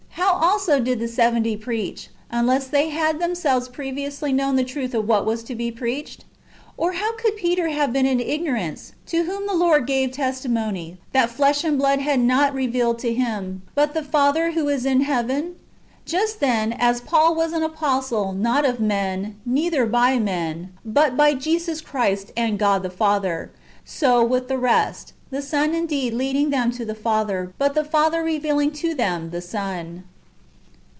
[0.15, 5.07] How also did the seventy preach, unless they had themselves previously known the truth of
[5.07, 6.25] what was preached?
[6.77, 11.29] Or how could Peter have been in ignorance, to whom the Lord gave testimony, that
[11.31, 15.43] flesh and blood had not revealed to him, but the Father, who is in heaven?
[15.43, 15.53] ^
[16.05, 21.33] Just, then, as" Paul [was] an apostle, not of men, neither by man, but by
[21.33, 23.51] Jesus Christ, and God the Father,"^
[23.85, 28.21] [so with the rest;]"" the Son indeed leading them to the Father, but the Father
[28.21, 30.03] revealino' to them the Son.